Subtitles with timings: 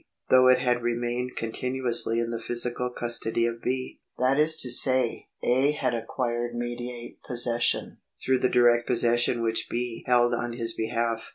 [0.31, 4.01] though it had remained continuously in the physical custody of B.
[4.17, 5.73] That is to say, A.
[5.73, 10.03] had acquired mediate possession, through the direct possession which B.
[10.07, 11.29] held on his behalf.